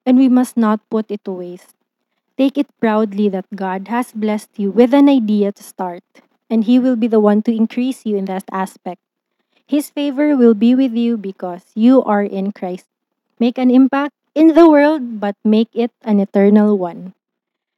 and 0.05 0.17
we 0.17 0.29
must 0.29 0.57
not 0.57 0.79
put 0.89 1.09
it 1.09 1.23
to 1.25 1.31
waste. 1.31 1.75
Take 2.37 2.57
it 2.57 2.67
proudly 2.79 3.29
that 3.29 3.45
God 3.55 3.87
has 3.89 4.11
blessed 4.11 4.57
you 4.57 4.71
with 4.71 4.93
an 4.93 5.09
idea 5.09 5.51
to 5.51 5.63
start, 5.63 6.03
and 6.49 6.63
He 6.63 6.79
will 6.79 6.95
be 6.95 7.07
the 7.07 7.19
one 7.19 7.41
to 7.43 7.55
increase 7.55 8.05
you 8.05 8.15
in 8.15 8.25
that 8.25 8.45
aspect. 8.51 9.01
His 9.67 9.89
favor 9.89 10.35
will 10.35 10.55
be 10.55 10.73
with 10.73 10.95
you 10.95 11.17
because 11.17 11.65
you 11.75 12.01
are 12.03 12.23
in 12.23 12.51
Christ. 12.51 12.87
Make 13.39 13.57
an 13.57 13.69
impact 13.69 14.15
in 14.33 14.55
the 14.55 14.69
world, 14.69 15.19
but 15.19 15.35
make 15.43 15.69
it 15.73 15.91
an 16.03 16.19
eternal 16.19 16.77
one. 16.77 17.13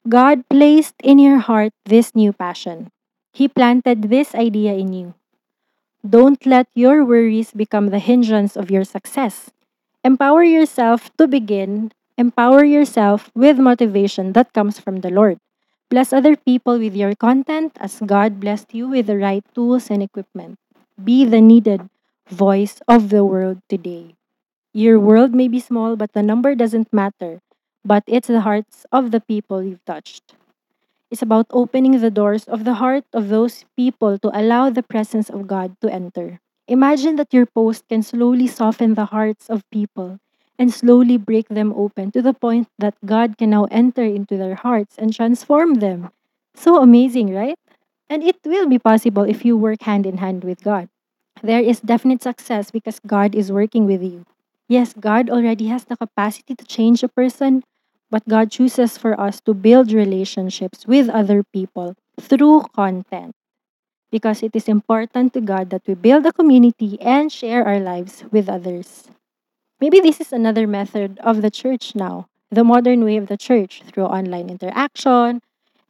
God 0.08 0.48
placed 0.50 0.96
in 1.04 1.20
your 1.20 1.40
heart 1.40 1.74
this 1.86 2.16
new 2.16 2.34
passion. 2.34 2.90
He 3.34 3.48
planted 3.48 4.10
this 4.10 4.34
idea 4.34 4.74
in 4.74 4.94
you. 4.94 5.14
Don't 6.08 6.46
let 6.46 6.68
your 6.74 7.06
worries 7.06 7.52
become 7.52 7.88
the 7.88 8.00
hindrance 8.00 8.56
of 8.58 8.72
your 8.72 8.84
success. 8.84 9.52
Empower 10.04 10.44
yourself 10.44 11.16
to 11.18 11.28
begin. 11.28 11.92
Empower 12.18 12.64
yourself 12.66 13.30
with 13.36 13.58
motivation 13.60 14.34
that 14.34 14.54
comes 14.54 14.80
from 14.80 15.02
the 15.02 15.10
Lord. 15.10 15.40
Bless 15.90 16.14
other 16.14 16.36
people 16.36 16.80
with 16.80 16.96
your 16.96 17.16
content 17.16 17.74
as 17.80 18.02
God 18.06 18.40
blessed 18.40 18.74
you 18.74 18.88
with 18.88 19.08
the 19.08 19.18
right 19.18 19.44
tools 19.54 19.90
and 19.90 20.02
equipment. 20.02 20.58
Be 21.02 21.26
the 21.26 21.42
needed 21.42 21.90
voice 22.30 22.82
of 22.88 23.10
the 23.10 23.26
world 23.26 23.62
today. 23.70 24.16
Your 24.74 25.00
world 25.00 25.34
may 25.36 25.48
be 25.48 25.60
small, 25.60 25.96
but 25.96 26.14
the 26.14 26.24
number 26.24 26.56
doesn't 26.56 26.94
matter. 26.94 27.42
But 27.84 28.04
it's 28.08 28.28
the 28.30 28.42
hearts 28.42 28.86
of 28.92 29.12
the 29.12 29.20
people 29.22 29.64
you've 29.64 29.84
touched. 29.86 30.34
It's 31.12 31.22
about 31.22 31.46
opening 31.52 32.00
the 32.00 32.10
doors 32.10 32.46
of 32.46 32.64
the 32.64 32.76
heart 32.76 33.04
of 33.14 33.28
those 33.30 33.66
people 33.76 34.18
to 34.20 34.32
allow 34.34 34.70
the 34.70 34.82
presence 34.82 35.30
of 35.30 35.46
God 35.46 35.76
to 35.82 35.92
enter. 35.92 36.40
Imagine 36.68 37.18
that 37.18 37.34
your 37.34 37.46
post 37.46 37.84
can 37.90 38.02
slowly 38.02 38.48
soften 38.48 38.96
the 38.96 39.12
hearts 39.12 39.50
of 39.50 39.70
people 39.72 40.20
and 40.58 40.74
slowly 40.74 41.18
break 41.18 41.50
them 41.50 41.74
open 41.76 42.12
to 42.12 42.22
the 42.22 42.34
point 42.34 42.70
that 42.80 42.96
God 43.06 43.38
can 43.38 43.50
now 43.50 43.66
enter 43.70 44.04
into 44.04 44.38
their 44.38 44.56
hearts 44.56 44.96
and 44.98 45.14
transform 45.14 45.84
them. 45.84 46.12
So 46.56 46.82
amazing, 46.82 47.34
right? 47.36 47.60
And 48.10 48.24
it 48.24 48.38
will 48.46 48.68
be 48.68 48.80
possible 48.80 49.24
if 49.24 49.44
you 49.44 49.58
work 49.58 49.82
hand 49.84 50.06
in 50.06 50.18
hand 50.18 50.44
with 50.44 50.64
God. 50.64 50.88
There 51.44 51.60
is 51.60 51.82
definite 51.82 52.22
success 52.24 52.72
because 52.72 53.02
God 53.06 53.36
is 53.36 53.52
working 53.52 53.86
with 53.86 54.04
you. 54.04 54.26
Yes, 54.70 54.94
God 54.94 55.30
already 55.30 55.68
has 55.68 55.86
the 55.86 55.98
capacity 55.98 56.56
to 56.56 56.64
change 56.64 57.04
a 57.04 57.10
person, 57.10 57.64
but 58.12 58.28
God 58.28 58.52
chooses 58.52 58.98
for 58.98 59.20
us 59.20 59.42
to 59.42 59.54
build 59.56 59.92
relationships 59.92 60.86
with 60.86 61.10
other 61.10 61.44
people 61.44 61.96
through 62.20 62.68
content 62.76 63.34
because 64.12 64.44
it 64.44 64.56
is 64.56 64.68
important 64.68 65.34
to 65.34 65.42
God 65.42 65.70
that 65.70 65.88
we 65.88 65.96
build 65.96 66.26
a 66.26 66.34
community 66.34 67.00
and 67.02 67.32
share 67.32 67.66
our 67.66 67.80
lives 67.80 68.26
with 68.30 68.50
others. 68.50 69.08
Maybe 69.80 70.00
this 70.00 70.20
is 70.20 70.34
another 70.34 70.68
method 70.68 71.18
of 71.24 71.42
the 71.42 71.50
church 71.50 71.96
now, 71.96 72.28
the 72.52 72.64
modern 72.64 73.04
way 73.04 73.18
of 73.18 73.28
the 73.28 73.38
church 73.38 73.82
through 73.88 74.06
online 74.06 74.50
interaction, 74.50 75.42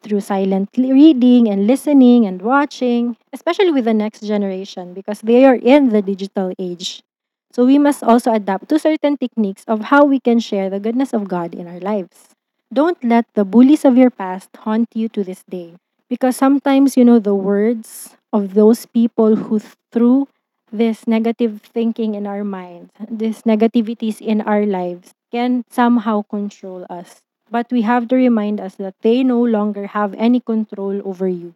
through 0.01 0.21
silent 0.21 0.69
reading 0.77 1.49
and 1.49 1.67
listening 1.67 2.25
and 2.25 2.41
watching, 2.41 3.17
especially 3.33 3.71
with 3.71 3.85
the 3.85 3.93
next 3.93 4.21
generation 4.21 4.93
because 4.93 5.21
they 5.21 5.45
are 5.45 5.55
in 5.55 5.89
the 5.89 6.01
digital 6.01 6.53
age. 6.57 7.03
So 7.51 7.65
we 7.65 7.77
must 7.77 8.03
also 8.03 8.31
adapt 8.31 8.69
to 8.69 8.79
certain 8.79 9.17
techniques 9.17 9.63
of 9.67 9.91
how 9.91 10.05
we 10.05 10.19
can 10.19 10.39
share 10.39 10.69
the 10.69 10.79
goodness 10.79 11.13
of 11.13 11.27
God 11.27 11.53
in 11.53 11.67
our 11.67 11.79
lives. 11.79 12.29
Don't 12.71 13.03
let 13.03 13.25
the 13.33 13.43
bullies 13.43 13.83
of 13.83 13.97
your 13.97 14.09
past 14.09 14.49
haunt 14.63 14.87
you 14.95 15.09
to 15.09 15.23
this 15.23 15.43
day 15.43 15.75
because 16.07 16.37
sometimes, 16.37 16.95
you 16.95 17.03
know, 17.03 17.19
the 17.19 17.35
words 17.35 18.15
of 18.31 18.53
those 18.53 18.85
people 18.85 19.35
who 19.35 19.59
threw 19.91 20.27
this 20.71 21.05
negative 21.05 21.61
thinking 21.61 22.15
in 22.15 22.25
our 22.25 22.43
minds, 22.43 22.91
this 23.09 23.41
negativities 23.43 24.21
in 24.21 24.39
our 24.41 24.65
lives 24.65 25.13
can 25.31 25.65
somehow 25.69 26.23
control 26.23 26.85
us. 26.89 27.21
But 27.49 27.67
we 27.69 27.81
have 27.81 28.07
to 28.07 28.15
remind 28.15 28.61
us 28.61 28.75
that 28.75 28.95
they 29.01 29.23
no 29.23 29.43
longer 29.43 29.87
have 29.87 30.15
any 30.15 30.39
control 30.39 31.01
over 31.03 31.27
you. 31.27 31.53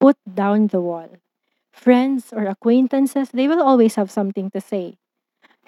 Put 0.00 0.16
down 0.24 0.68
the 0.68 0.80
wall. 0.80 1.08
Friends 1.72 2.32
or 2.32 2.46
acquaintances, 2.46 3.30
they 3.30 3.48
will 3.48 3.62
always 3.62 3.96
have 3.96 4.10
something 4.10 4.50
to 4.52 4.60
say. 4.60 4.96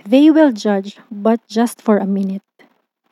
They 0.05 0.31
will 0.31 0.53
judge, 0.53 0.99
but 1.11 1.41
just 1.47 1.81
for 1.81 1.99
a 1.99 2.07
minute. 2.07 2.43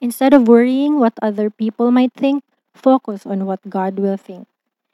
Instead 0.01 0.35
of 0.35 0.49
worrying 0.49 0.99
what 0.99 1.15
other 1.23 1.51
people 1.51 1.91
might 1.91 2.13
think, 2.13 2.45
focus 2.75 3.27
on 3.27 3.47
what 3.47 3.61
God 3.69 3.99
will 3.99 4.17
think. 4.17 4.47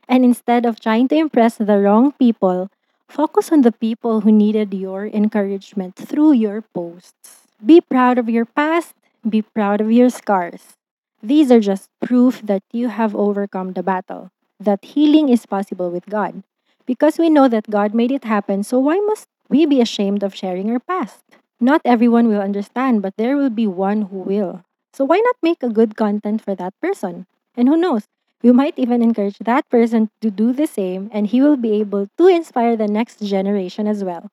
And 0.08 0.24
instead 0.24 0.66
of 0.66 0.80
trying 0.80 1.08
to 1.08 1.16
impress 1.16 1.56
the 1.56 1.78
wrong 1.78 2.12
people, 2.12 2.70
focus 3.08 3.52
on 3.52 3.62
the 3.62 3.72
people 3.72 4.22
who 4.22 4.32
needed 4.32 4.74
your 4.74 5.06
encouragement 5.06 5.96
through 5.96 6.32
your 6.32 6.62
posts. 6.62 7.46
Be 7.64 7.80
proud 7.80 8.18
of 8.18 8.28
your 8.28 8.44
past, 8.44 8.94
be 9.28 9.42
proud 9.42 9.80
of 9.80 9.92
your 9.92 10.10
scars. 10.10 10.76
These 11.22 11.52
are 11.52 11.60
just 11.60 11.88
proof 12.00 12.42
that 12.42 12.62
you 12.72 12.88
have 12.88 13.14
overcome 13.14 13.74
the 13.74 13.82
battle, 13.82 14.30
that 14.58 14.84
healing 14.84 15.28
is 15.28 15.46
possible 15.46 15.90
with 15.90 16.06
God. 16.06 16.42
Because 16.86 17.18
we 17.18 17.30
know 17.30 17.46
that 17.48 17.70
God 17.70 17.94
made 17.94 18.10
it 18.10 18.24
happen, 18.24 18.64
so 18.64 18.78
why 18.80 18.98
must 19.06 19.28
we 19.48 19.66
be 19.66 19.80
ashamed 19.80 20.22
of 20.22 20.34
sharing 20.34 20.70
our 20.70 20.80
past? 20.80 21.22
Not 21.62 21.80
everyone 21.84 22.26
will 22.26 22.42
understand, 22.42 23.02
but 23.02 23.14
there 23.16 23.36
will 23.36 23.48
be 23.48 23.68
one 23.68 24.10
who 24.10 24.18
will. 24.18 24.64
So 24.92 25.04
why 25.04 25.22
not 25.22 25.36
make 25.42 25.62
a 25.62 25.70
good 25.70 25.96
content 25.96 26.42
for 26.42 26.56
that 26.56 26.74
person? 26.82 27.26
And 27.56 27.68
who 27.68 27.76
knows, 27.76 28.08
you 28.42 28.52
might 28.52 28.76
even 28.76 29.00
encourage 29.00 29.38
that 29.38 29.70
person 29.70 30.10
to 30.20 30.30
do 30.30 30.52
the 30.52 30.66
same 30.66 31.08
and 31.14 31.28
he 31.28 31.40
will 31.40 31.56
be 31.56 31.78
able 31.78 32.08
to 32.18 32.26
inspire 32.26 32.76
the 32.76 32.88
next 32.88 33.22
generation 33.22 33.86
as 33.86 34.02
well. 34.02 34.28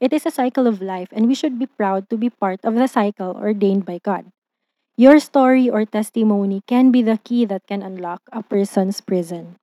It 0.00 0.12
is 0.12 0.26
a 0.26 0.32
cycle 0.34 0.66
of 0.66 0.82
life 0.82 1.08
and 1.12 1.28
we 1.28 1.36
should 1.36 1.56
be 1.56 1.66
proud 1.66 2.10
to 2.10 2.18
be 2.18 2.30
part 2.30 2.60
of 2.64 2.74
the 2.74 2.88
cycle 2.88 3.38
ordained 3.38 3.86
by 3.86 4.00
God. 4.02 4.26
Your 4.96 5.20
story 5.20 5.70
or 5.70 5.86
testimony 5.86 6.62
can 6.66 6.90
be 6.90 7.02
the 7.02 7.20
key 7.22 7.44
that 7.46 7.66
can 7.68 7.82
unlock 7.82 8.22
a 8.32 8.42
person's 8.42 9.00
prison. 9.00 9.56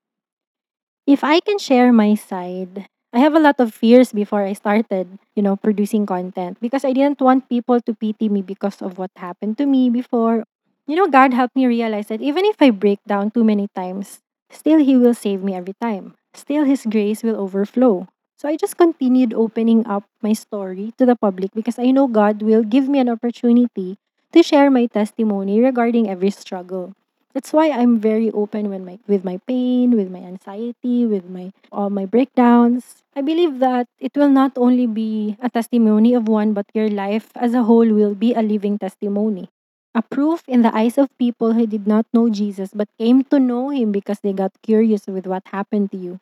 If 1.06 1.24
I 1.24 1.40
can 1.42 1.60
share 1.60 1.92
my 1.92 2.16
side, 2.16 2.88
I 3.14 3.20
have 3.20 3.36
a 3.36 3.40
lot 3.40 3.60
of 3.60 3.74
fears 3.74 4.12
before 4.12 4.42
I 4.44 4.54
started, 4.54 5.20
you 5.36 5.44
know, 5.44 5.56
producing 5.56 6.06
content 6.06 6.58
because 6.60 6.84
I 6.84 6.94
didn't 6.94 7.22
want 7.22 7.48
people 7.48 7.80
to 7.82 7.94
pity 7.94 8.28
me 8.28 8.42
because 8.42 8.82
of 8.82 8.98
what 8.98 9.12
happened 9.16 9.58
to 9.60 9.68
me 9.68 9.90
before. 9.92 10.46
You 10.88 10.96
know, 10.96 11.08
God 11.08 11.34
helped 11.34 11.56
me 11.56 11.68
realize 11.68 12.08
that 12.08 12.22
even 12.22 12.44
if 12.46 12.58
I 12.60 12.72
break 12.72 13.00
down 13.06 13.30
too 13.30 13.44
many 13.44 13.68
times, 13.76 14.20
still 14.50 14.80
He 14.80 14.98
will 14.98 15.14
save 15.14 15.44
me 15.44 15.54
every 15.54 15.76
time. 15.80 16.16
Still 16.34 16.66
His 16.66 16.86
grace 16.90 17.22
will 17.22 17.38
overflow. 17.40 18.08
So 18.36 18.50
I 18.50 18.58
just 18.58 18.78
continued 18.78 19.34
opening 19.34 19.86
up 19.86 20.04
my 20.22 20.34
story 20.34 20.92
to 20.98 21.06
the 21.06 21.16
public 21.16 21.52
because 21.54 21.78
I 21.78 21.92
know 21.92 22.08
God 22.08 22.42
will 22.42 22.64
give 22.64 22.90
me 22.90 22.98
an 23.00 23.10
opportunity 23.10 23.98
to 24.34 24.42
share 24.42 24.72
my 24.72 24.88
testimony 24.88 25.62
regarding 25.62 26.10
every 26.10 26.32
struggle. 26.32 26.94
That's 27.34 27.54
why 27.54 27.70
I'm 27.70 28.00
very 28.00 28.30
open 28.32 28.70
when 28.70 28.86
my 28.86 29.00
with 29.08 29.24
my 29.24 29.38
pain, 29.48 29.92
with 29.96 30.10
my 30.12 30.20
anxiety, 30.20 31.06
with 31.06 31.30
my 31.30 31.54
all 31.72 31.90
my 31.90 32.06
breakdowns. 32.06 33.03
I 33.16 33.22
believe 33.22 33.60
that 33.60 33.88
it 34.00 34.18
will 34.18 34.30
not 34.30 34.58
only 34.58 34.88
be 34.88 35.38
a 35.40 35.50
testimony 35.50 36.14
of 36.16 36.28
one, 36.28 36.54
but 36.54 36.66
your 36.74 36.90
life 36.90 37.30
as 37.36 37.54
a 37.54 37.64
whole 37.64 37.88
will 37.88 38.16
be 38.16 38.34
a 38.34 38.42
living 38.42 38.80
testimony. 38.80 39.50
A 39.94 40.02
proof 40.02 40.44
in 40.48 40.64
the 40.64 40.76
eyes 40.76 40.98
of 40.98 41.16
people 41.20 41.54
who 41.54 41.68
did 41.68 41.86
not 41.86 42.08
know 42.12 42.30
Jesus 42.30 42.72
but 42.74 42.90
came 42.98 43.24
to 43.26 43.40
know 43.40 43.70
him 43.70 43.92
because 43.92 44.20
they 44.22 44.34
got 44.34 44.58
curious 44.64 45.06
with 45.06 45.28
what 45.28 45.46
happened 45.54 45.92
to 45.92 45.98
you. 45.98 46.20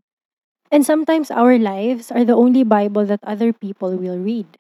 And 0.70 0.86
sometimes 0.86 1.32
our 1.32 1.58
lives 1.58 2.12
are 2.12 2.26
the 2.26 2.36
only 2.36 2.64
Bible 2.64 3.06
that 3.06 3.24
other 3.24 3.54
people 3.54 3.96
will 3.96 4.20
read. 4.20 4.58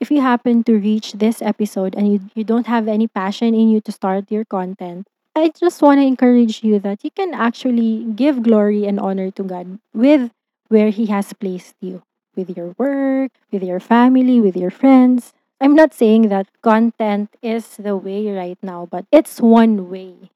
If 0.00 0.10
you 0.10 0.20
happen 0.20 0.64
to 0.64 0.78
reach 0.78 1.12
this 1.12 1.42
episode 1.42 1.94
and 1.94 2.12
you, 2.12 2.20
you 2.34 2.44
don't 2.44 2.66
have 2.66 2.88
any 2.88 3.08
passion 3.08 3.54
in 3.54 3.68
you 3.68 3.80
to 3.82 3.92
start 3.92 4.30
your 4.30 4.44
content, 4.44 5.08
I 5.34 5.52
just 5.52 5.82
want 5.82 6.00
to 6.00 6.06
encourage 6.06 6.64
you 6.64 6.78
that 6.80 7.04
you 7.04 7.10
can 7.10 7.34
actually 7.34 8.04
give 8.16 8.42
glory 8.42 8.86
and 8.86 8.98
honor 8.98 9.30
to 9.32 9.42
God 9.42 9.78
with 9.92 10.30
where 10.68 10.90
He 10.90 11.06
has 11.06 11.32
placed 11.32 11.74
you, 11.80 12.02
with 12.36 12.56
your 12.56 12.74
work, 12.78 13.32
with 13.52 13.62
your 13.62 13.80
family, 13.80 14.40
with 14.40 14.56
your 14.56 14.70
friends. 14.70 15.32
I'm 15.60 15.74
not 15.74 15.94
saying 15.94 16.28
that 16.28 16.48
content 16.62 17.30
is 17.42 17.76
the 17.76 17.96
way 17.96 18.30
right 18.30 18.58
now, 18.62 18.86
but 18.90 19.06
it's 19.10 19.40
one 19.40 19.88
way 19.90 20.30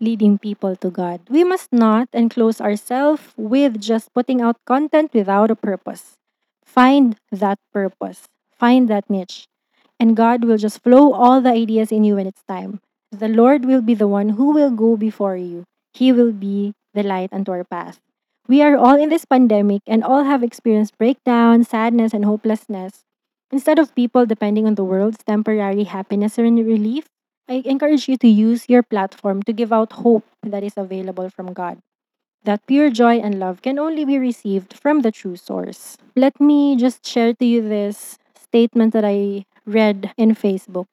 leading 0.00 0.38
people 0.38 0.74
to 0.76 0.90
God. 0.90 1.20
We 1.30 1.44
must 1.44 1.72
not 1.72 2.08
enclose 2.12 2.60
ourselves 2.60 3.22
with 3.36 3.80
just 3.80 4.12
putting 4.14 4.40
out 4.40 4.56
content 4.66 5.14
without 5.14 5.50
a 5.50 5.56
purpose. 5.56 6.16
Find 6.64 7.16
that 7.30 7.58
purpose, 7.72 8.28
find 8.58 8.88
that 8.88 9.08
niche. 9.08 9.46
and 10.00 10.16
God 10.16 10.44
will 10.44 10.58
just 10.58 10.82
flow 10.82 11.12
all 11.14 11.40
the 11.40 11.50
ideas 11.54 11.92
in 11.92 12.04
you 12.04 12.16
when 12.16 12.26
it's 12.26 12.42
time. 12.48 12.80
The 13.12 13.28
Lord 13.28 13.64
will 13.64 13.82
be 13.82 13.94
the 13.94 14.08
one 14.08 14.30
who 14.30 14.50
will 14.52 14.70
go 14.70 14.96
before 14.96 15.36
you. 15.36 15.64
He 15.94 16.12
will 16.12 16.32
be 16.32 16.74
the 16.94 17.02
light 17.04 17.32
unto 17.32 17.52
our 17.52 17.64
path. 17.64 18.00
We 18.48 18.60
are 18.62 18.76
all 18.76 19.00
in 19.00 19.08
this 19.08 19.24
pandemic 19.24 19.82
and 19.86 20.02
all 20.02 20.24
have 20.24 20.42
experienced 20.42 20.98
breakdown, 20.98 21.64
sadness, 21.64 22.12
and 22.12 22.24
hopelessness. 22.24 23.04
Instead 23.50 23.78
of 23.78 23.94
people 23.94 24.26
depending 24.26 24.66
on 24.66 24.74
the 24.74 24.84
world's 24.84 25.22
temporary 25.24 25.84
happiness 25.84 26.38
or 26.38 26.42
relief, 26.42 27.06
I 27.48 27.62
encourage 27.64 28.08
you 28.08 28.16
to 28.18 28.28
use 28.28 28.68
your 28.68 28.82
platform 28.82 29.42
to 29.44 29.52
give 29.52 29.72
out 29.72 29.92
hope 29.92 30.24
that 30.42 30.64
is 30.64 30.74
available 30.76 31.30
from 31.30 31.52
God. 31.52 31.78
That 32.44 32.66
pure 32.66 32.90
joy 32.90 33.18
and 33.18 33.38
love 33.38 33.62
can 33.62 33.78
only 33.78 34.04
be 34.04 34.18
received 34.18 34.74
from 34.74 35.02
the 35.02 35.12
true 35.12 35.36
source. 35.36 35.96
Let 36.16 36.40
me 36.40 36.76
just 36.76 37.06
share 37.06 37.34
to 37.34 37.44
you 37.44 37.62
this 37.62 38.18
statement 38.34 38.92
that 38.94 39.04
I 39.04 39.44
read 39.64 40.12
in 40.16 40.34
Facebook. 40.34 40.86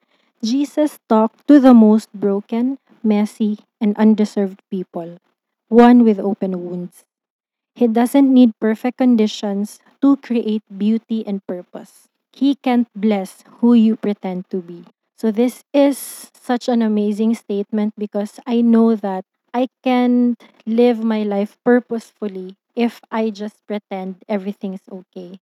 Jesus 0.44 0.98
talked 1.08 1.46
to 1.48 1.58
the 1.58 1.74
most 1.74 2.12
broken, 2.14 2.78
messy, 3.02 3.58
and 3.80 3.96
undeserved 3.96 4.62
people, 4.70 5.18
one 5.68 6.04
with 6.04 6.20
open 6.20 6.64
wounds. 6.64 7.04
He 7.80 7.88
doesn't 7.88 8.28
need 8.28 8.52
perfect 8.60 8.98
conditions 8.98 9.80
to 10.02 10.18
create 10.18 10.60
beauty 10.68 11.24
and 11.26 11.40
purpose. 11.46 12.08
He 12.30 12.56
can't 12.56 12.86
bless 12.94 13.42
who 13.64 13.72
you 13.72 13.96
pretend 13.96 14.50
to 14.50 14.60
be. 14.60 14.84
So, 15.16 15.30
this 15.32 15.64
is 15.72 15.96
such 16.36 16.68
an 16.68 16.82
amazing 16.82 17.34
statement 17.36 17.94
because 17.96 18.38
I 18.46 18.60
know 18.60 18.96
that 18.96 19.24
I 19.54 19.68
can 19.82 20.36
live 20.66 21.02
my 21.02 21.22
life 21.22 21.56
purposefully 21.64 22.56
if 22.76 23.00
I 23.10 23.30
just 23.30 23.64
pretend 23.66 24.24
everything's 24.28 24.84
okay. 24.92 25.40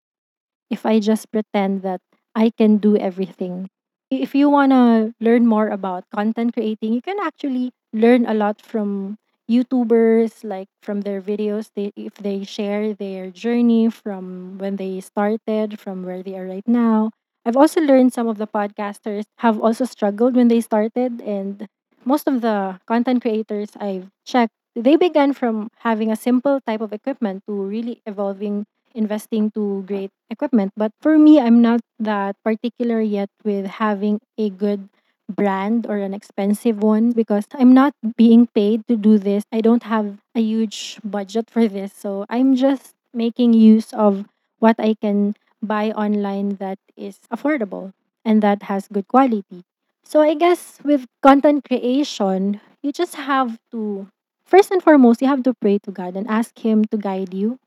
If 0.71 0.87
I 0.87 1.01
just 1.01 1.33
pretend 1.33 1.83
that 1.83 2.01
I 2.35 2.51
can 2.51 2.79
do 2.79 2.97
everything. 2.97 3.69
If 4.11 4.35
you 4.35 4.49
want 4.49 4.73
to 4.73 5.15
learn 5.21 5.47
more 5.47 5.69
about 5.69 6.05
content 6.15 6.55
creating, 6.55 6.95
you 6.95 7.03
can 7.03 7.19
actually 7.21 7.73
learn 7.93 8.27
a 8.27 8.35
lot 8.35 8.63
from 8.63 9.19
YouTubers 9.51 10.45
like 10.45 10.69
from 10.83 11.03
their 11.03 11.21
videos 11.23 11.71
they 11.75 11.93
if 11.97 12.15
they 12.21 12.45
share 12.45 12.93
their 12.95 13.31
journey 13.31 13.89
from 13.91 14.59
when 14.59 14.77
they 14.77 15.01
started 15.01 15.79
from 15.81 16.05
where 16.05 16.23
they 16.23 16.37
are 16.37 16.47
right 16.47 16.67
now. 16.69 17.11
I've 17.47 17.57
also 17.57 17.81
learned 17.81 18.13
some 18.13 18.29
of 18.29 18.37
the 18.37 18.47
podcasters 18.47 19.25
have 19.39 19.59
also 19.61 19.85
struggled 19.85 20.37
when 20.37 20.49
they 20.49 20.61
started 20.61 21.21
and 21.23 21.67
most 22.05 22.29
of 22.29 22.41
the 22.43 22.79
content 22.87 23.23
creators 23.23 23.71
I've 23.81 24.11
checked 24.25 24.53
they 24.77 24.97
began 24.97 25.33
from 25.33 25.71
having 25.83 26.11
a 26.13 26.17
simple 26.17 26.61
type 26.61 26.81
of 26.81 26.93
equipment 26.93 27.43
to 27.49 27.53
really 27.53 28.01
evolving 28.07 28.67
investing 28.95 29.51
to 29.53 29.83
great 29.87 30.11
equipment. 30.31 30.73
But 30.77 30.93
for 31.01 31.19
me, 31.19 31.41
I'm 31.41 31.61
not 31.63 31.81
that 31.99 32.37
particular 32.45 33.01
yet 33.01 33.29
with 33.45 33.67
having 33.67 34.21
a 34.39 34.51
good 34.51 34.89
brand 35.29 35.87
or 35.87 35.99
an 35.99 36.15
expensive 36.15 36.83
one 36.83 37.13
because 37.13 37.45
I'm 37.53 37.73
not 37.75 37.95
being 38.17 38.47
paid 38.49 38.87
to 38.89 38.97
do 38.97 39.19
this. 39.19 39.45
I 39.53 39.61
don't 39.61 39.83
have 39.85 40.19
a 40.35 40.41
huge 40.41 40.99
budget 41.05 41.51
for 41.51 41.69
this. 41.69 41.93
So 41.93 42.25
I'm 42.29 42.57
just 42.57 42.95
making 43.13 43.53
use 43.55 43.93
of 43.93 44.25
what 44.59 44.77
I 44.79 44.95
can 44.95 45.35
buy 45.63 45.91
online 45.93 46.57
that 46.57 46.79
is 46.97 47.19
affordable 47.33 47.93
and 48.25 48.43
that 48.43 48.65
has 48.65 48.89
good 48.89 49.09
quality. 49.09 49.65
So 50.05 50.21
I 50.21 50.35
guess 50.35 50.79
with 50.83 51.07
content 51.23 51.65
creation, 51.65 52.61
you 52.83 52.93
just 52.93 53.17
have 53.17 53.59
to 53.73 54.09
first 54.47 54.71
and 54.71 54.83
foremost, 54.83 55.21
you 55.21 55.29
have 55.29 55.43
to 55.45 55.55
pray 55.55 55.79
to 55.81 55.91
God 55.91 56.17
and 56.17 56.27
ask 56.29 56.59
him 56.59 56.85
to 56.87 56.97
guide 56.97 57.35
you 57.35 57.59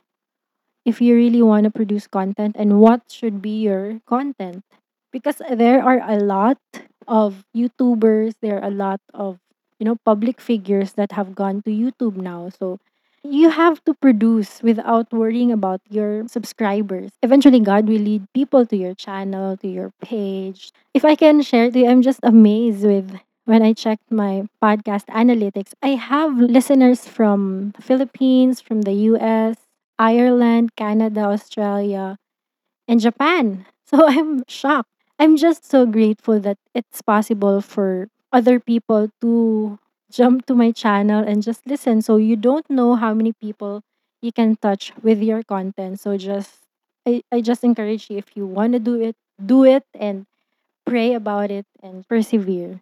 if 0.85 1.01
you 1.01 1.15
really 1.15 1.41
want 1.41 1.63
to 1.65 1.71
produce 1.71 2.07
content 2.07 2.55
and 2.57 2.79
what 2.79 3.01
should 3.09 3.41
be 3.41 3.61
your 3.61 3.99
content. 4.07 4.63
Because 5.11 5.41
there 5.51 5.83
are 5.83 6.01
a 6.07 6.17
lot 6.17 6.57
of 7.07 7.43
YouTubers, 7.55 8.35
there 8.41 8.57
are 8.59 8.67
a 8.67 8.71
lot 8.73 9.01
of, 9.13 9.39
you 9.79 9.85
know, 9.85 9.97
public 10.05 10.39
figures 10.41 10.93
that 10.93 11.11
have 11.13 11.35
gone 11.35 11.61
to 11.63 11.71
YouTube 11.71 12.15
now. 12.15 12.49
So 12.49 12.79
you 13.23 13.49
have 13.49 13.83
to 13.85 13.93
produce 13.93 14.63
without 14.63 15.11
worrying 15.13 15.51
about 15.51 15.81
your 15.89 16.27
subscribers. 16.27 17.11
Eventually, 17.21 17.59
God 17.59 17.87
will 17.87 18.01
lead 18.01 18.25
people 18.33 18.65
to 18.65 18.75
your 18.75 18.95
channel, 18.95 19.57
to 19.57 19.67
your 19.67 19.91
page. 20.01 20.71
If 20.93 21.05
I 21.05 21.15
can 21.15 21.41
share 21.41 21.69
to 21.69 21.79
you, 21.79 21.87
I'm 21.87 22.01
just 22.01 22.19
amazed 22.23 22.83
with 22.85 23.19
when 23.45 23.61
I 23.61 23.73
checked 23.73 24.11
my 24.11 24.47
podcast 24.61 25.05
analytics. 25.07 25.73
I 25.81 25.89
have 25.95 26.37
listeners 26.37 27.07
from 27.07 27.73
Philippines, 27.79 28.59
from 28.61 28.83
the 28.83 28.93
US, 29.13 29.55
Ireland, 29.99 30.75
Canada, 30.75 31.21
Australia, 31.29 32.17
and 32.87 32.99
Japan. 32.99 33.65
So 33.91 34.07
I'm 34.07 34.45
shocked. 34.47 34.87
I'm 35.21 35.37
just 35.37 35.69
so 35.69 35.85
grateful 35.85 36.39
that 36.41 36.57
it's 36.73 37.01
possible 37.03 37.61
for 37.61 38.09
other 38.33 38.59
people 38.59 39.11
to 39.21 39.77
jump 40.11 40.47
to 40.47 40.55
my 40.55 40.71
channel 40.71 41.23
and 41.23 41.43
just 41.43 41.67
listen. 41.67 42.01
So 42.01 42.17
you 42.17 42.35
don't 42.35 42.67
know 42.71 42.95
how 42.95 43.13
many 43.13 43.33
people 43.33 43.83
you 44.21 44.33
can 44.33 44.57
touch 44.57 44.93
with 45.03 45.21
your 45.21 45.43
content. 45.43 45.99
So 45.99 46.17
just 46.17 46.65
I, 47.05 47.21
I 47.31 47.41
just 47.41 47.63
encourage 47.63 48.09
you 48.09 48.17
if 48.17 48.35
you 48.35 48.47
want 48.47 48.73
to 48.73 48.79
do 48.79 49.01
it, 49.01 49.15
do 49.37 49.63
it 49.65 49.85
and 49.93 50.25
pray 50.85 51.13
about 51.13 51.51
it 51.51 51.67
and 51.83 52.07
persevere. 52.07 52.81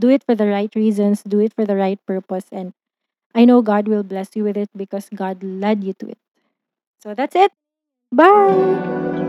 Do 0.00 0.10
it 0.10 0.24
for 0.24 0.34
the 0.34 0.48
right 0.48 0.74
reasons, 0.76 1.22
do 1.22 1.40
it 1.40 1.54
for 1.54 1.66
the 1.66 1.76
right 1.76 2.00
purpose 2.06 2.46
and 2.52 2.74
I 3.34 3.44
know 3.46 3.62
God 3.62 3.88
will 3.88 4.04
bless 4.04 4.36
you 4.36 4.44
with 4.44 4.56
it 4.58 4.70
because 4.76 5.08
God 5.14 5.42
led 5.44 5.84
you 5.84 5.94
to 6.00 6.10
it. 6.10 6.18
So 7.02 7.14
that's 7.14 7.36
it. 7.36 7.52
Bye. 8.12 9.27